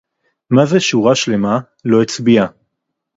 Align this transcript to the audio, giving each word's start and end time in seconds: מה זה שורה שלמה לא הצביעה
מה 0.49 0.65
זה 0.65 0.79
שורה 0.79 1.15
שלמה 1.15 1.59
לא 1.85 2.01
הצביעה 2.01 2.47